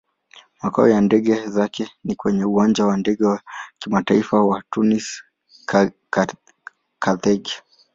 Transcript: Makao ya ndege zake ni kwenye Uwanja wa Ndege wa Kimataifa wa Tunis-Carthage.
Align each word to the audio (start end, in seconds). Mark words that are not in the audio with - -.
Makao 0.63 0.89
ya 0.89 1.01
ndege 1.01 1.47
zake 1.47 1.91
ni 2.03 2.15
kwenye 2.15 2.45
Uwanja 2.45 2.85
wa 2.85 2.97
Ndege 2.97 3.25
wa 3.25 3.41
Kimataifa 3.79 4.41
wa 4.43 4.63
Tunis-Carthage. 4.71 7.53